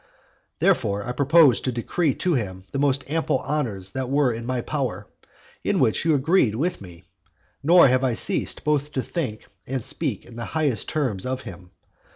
Therefore 0.59 1.03
I 1.05 1.11
proposed 1.11 1.63
to 1.65 1.71
decree 1.71 2.15
to 2.15 2.33
him 2.33 2.63
the 2.71 2.79
most 2.79 3.07
ample 3.07 3.37
honours 3.41 3.91
that 3.91 4.09
were 4.09 4.33
in 4.33 4.47
my 4.47 4.61
power, 4.61 5.05
in 5.63 5.79
which 5.79 6.05
you 6.05 6.15
agreed 6.15 6.55
with 6.55 6.81
me, 6.81 7.03
nor 7.61 7.87
have 7.87 8.03
I 8.03 8.13
ceased 8.15 8.63
both 8.63 8.93
to 8.93 9.03
think 9.03 9.45
and 9.67 9.83
speak 9.83 10.25
in 10.25 10.37
the 10.37 10.45
highest 10.55 10.89
terms 10.89 11.23
of 11.27 11.41
him. 11.41 11.69